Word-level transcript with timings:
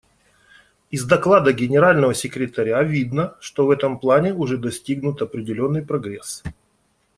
Из 0.89 1.05
доклада 1.05 1.53
Генерального 1.53 2.15
секретаря 2.15 2.81
видно, 2.81 3.35
что 3.39 3.67
в 3.67 3.69
этом 3.69 3.99
плане 3.99 4.33
уже 4.33 4.57
достигнут 4.57 5.21
определенный 5.21 5.85
прогресс. 5.85 6.41